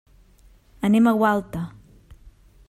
[0.89, 1.63] Anem a Gualta.